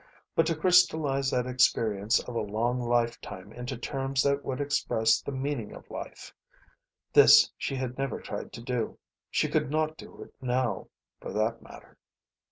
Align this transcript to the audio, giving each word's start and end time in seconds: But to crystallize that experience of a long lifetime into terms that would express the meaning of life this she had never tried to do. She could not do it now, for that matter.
But 0.35 0.47
to 0.47 0.55
crystallize 0.55 1.29
that 1.29 1.45
experience 1.45 2.19
of 2.21 2.33
a 2.33 2.41
long 2.41 2.79
lifetime 2.79 3.53
into 3.53 3.77
terms 3.77 4.23
that 4.23 4.43
would 4.43 4.59
express 4.59 5.21
the 5.21 5.31
meaning 5.31 5.73
of 5.75 5.91
life 5.91 6.33
this 7.13 7.51
she 7.55 7.75
had 7.75 7.99
never 7.99 8.19
tried 8.19 8.51
to 8.53 8.63
do. 8.63 8.97
She 9.29 9.47
could 9.47 9.69
not 9.69 9.97
do 9.97 10.23
it 10.23 10.33
now, 10.41 10.87
for 11.19 11.31
that 11.33 11.61
matter. 11.61 11.99